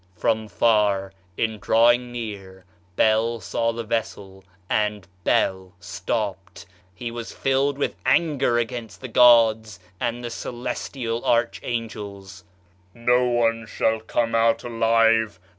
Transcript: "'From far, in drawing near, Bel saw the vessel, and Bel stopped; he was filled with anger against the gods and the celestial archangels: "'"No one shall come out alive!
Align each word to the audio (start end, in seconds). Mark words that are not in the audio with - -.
"'From 0.15 0.47
far, 0.47 1.13
in 1.37 1.59
drawing 1.59 2.11
near, 2.11 2.65
Bel 2.95 3.39
saw 3.39 3.71
the 3.71 3.83
vessel, 3.83 4.43
and 4.67 5.07
Bel 5.23 5.73
stopped; 5.79 6.65
he 6.95 7.11
was 7.11 7.31
filled 7.33 7.77
with 7.77 7.93
anger 8.03 8.57
against 8.57 9.01
the 9.01 9.07
gods 9.07 9.79
and 9.99 10.23
the 10.23 10.31
celestial 10.31 11.23
archangels: 11.23 12.43
"'"No 12.95 13.25
one 13.25 13.67
shall 13.67 13.99
come 13.99 14.33
out 14.33 14.63
alive! 14.63 15.39